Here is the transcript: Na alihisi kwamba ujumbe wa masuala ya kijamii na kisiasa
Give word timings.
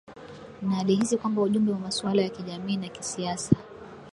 Na 0.61 0.79
alihisi 0.79 1.17
kwamba 1.17 1.41
ujumbe 1.41 1.71
wa 1.71 1.79
masuala 1.79 2.21
ya 2.21 2.29
kijamii 2.29 2.77
na 2.77 2.87
kisiasa 2.89 3.55